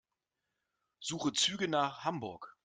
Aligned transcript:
Suche 0.99 1.31
Züge 1.31 1.67
nach 1.67 2.03
Hamburg. 2.05 2.57